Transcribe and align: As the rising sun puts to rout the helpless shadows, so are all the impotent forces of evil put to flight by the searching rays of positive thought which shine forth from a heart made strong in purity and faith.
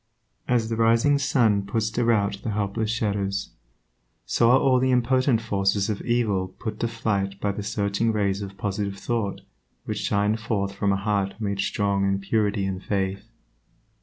As 0.47 0.69
the 0.69 0.75
rising 0.75 1.19
sun 1.19 1.63
puts 1.63 1.91
to 1.91 2.03
rout 2.03 2.39
the 2.41 2.49
helpless 2.53 2.89
shadows, 2.89 3.51
so 4.25 4.49
are 4.49 4.57
all 4.59 4.79
the 4.79 4.89
impotent 4.91 5.41
forces 5.43 5.91
of 5.91 6.01
evil 6.01 6.47
put 6.57 6.79
to 6.79 6.87
flight 6.87 7.39
by 7.39 7.51
the 7.51 7.61
searching 7.61 8.11
rays 8.11 8.41
of 8.41 8.57
positive 8.57 8.97
thought 8.97 9.41
which 9.85 9.99
shine 9.99 10.37
forth 10.37 10.73
from 10.73 10.91
a 10.91 10.95
heart 10.97 11.35
made 11.39 11.59
strong 11.59 12.03
in 12.03 12.17
purity 12.17 12.65
and 12.65 12.83
faith. 12.83 13.25